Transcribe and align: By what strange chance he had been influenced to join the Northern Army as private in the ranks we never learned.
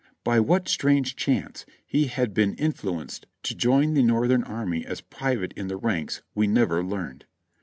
By 0.23 0.39
what 0.39 0.67
strange 0.67 1.15
chance 1.15 1.63
he 1.85 2.07
had 2.07 2.33
been 2.33 2.55
influenced 2.55 3.27
to 3.43 3.53
join 3.53 3.93
the 3.93 4.01
Northern 4.01 4.41
Army 4.43 4.83
as 4.83 4.99
private 4.99 5.53
in 5.53 5.67
the 5.67 5.77
ranks 5.77 6.23
we 6.33 6.47
never 6.47 6.83
learned. 6.83 7.25